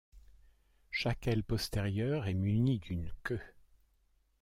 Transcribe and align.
Chaque 0.89 1.27
aile 1.27 1.43
postérieure 1.43 2.25
est 2.25 2.33
munie 2.33 2.79
d'une 2.79 3.11
queue. 3.23 3.39